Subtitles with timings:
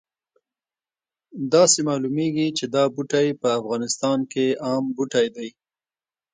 [1.53, 5.49] داسې معلومیږي چې دا بوټی په افغانستان کې عام بوټی دی